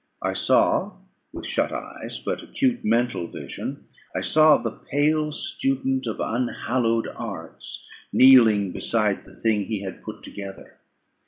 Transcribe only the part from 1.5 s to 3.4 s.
eyes, but acute mental